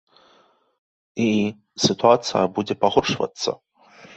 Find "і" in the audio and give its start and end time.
1.27-1.27